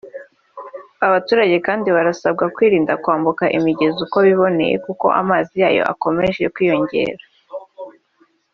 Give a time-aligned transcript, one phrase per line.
[1.07, 7.23] Abaturage kandi barasabwa kwirinda kwambuka imigezi uko biboneye kuko amazi yayo akomeje kwiyongera